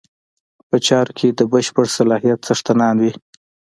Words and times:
په 0.69 0.77
چارو 0.87 1.11
کې 1.17 1.27
د 1.31 1.39
بشپړ 1.51 1.85
صلاحیت 1.97 2.39
څښتنان 2.47 2.95
وي. 3.01 3.11